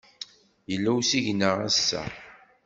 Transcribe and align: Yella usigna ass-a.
Yella 0.71 0.89
usigna 0.99 1.51
ass-a. 1.67 2.01